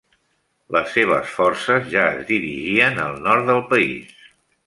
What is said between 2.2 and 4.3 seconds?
dirigien al nord del país.